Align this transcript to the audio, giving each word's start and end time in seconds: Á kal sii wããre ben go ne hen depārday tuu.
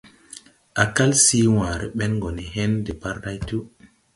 Á 0.81 0.83
kal 0.95 1.11
sii 1.25 1.45
wããre 1.55 1.85
ben 1.97 2.13
go 2.21 2.29
ne 2.37 2.43
hen 2.53 2.73
depārday 2.87 3.37
tuu. 3.47 3.63